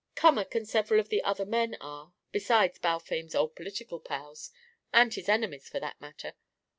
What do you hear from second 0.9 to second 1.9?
of the other men